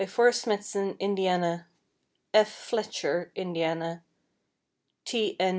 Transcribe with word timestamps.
Forest 0.07 0.41
Smithson, 0.41 0.95
Indiana; 0.99 1.67
F. 2.33 2.51
Fletcher, 2.51 3.31
Indiana; 3.35 4.03
T. 5.05 5.35
N. 5.39 5.49